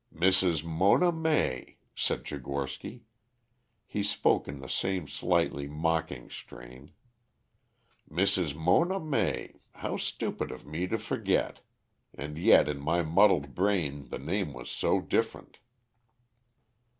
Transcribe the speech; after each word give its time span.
"Mrs. 0.11 0.63
Mona 0.63 1.11
May," 1.11 1.77
said 1.93 2.23
Tchigorsky. 2.25 3.03
He 3.85 4.01
spoke 4.01 4.47
in 4.47 4.57
the 4.59 4.67
same 4.67 5.07
slightly 5.07 5.67
mocking 5.67 6.27
strain. 6.31 6.89
"Mrs. 8.09 8.55
Mona 8.55 8.99
May. 8.99 9.59
How 9.73 9.97
stupid 9.97 10.49
of 10.49 10.65
me 10.65 10.87
to 10.87 10.97
forget. 10.97 11.59
And 12.15 12.39
yet 12.39 12.67
in 12.67 12.79
my 12.81 13.03
muddled 13.03 13.53
brain 13.53 14.09
the 14.09 14.17
name 14.17 14.53
was 14.53 14.71
so 14.71 15.01
different." 15.01 15.59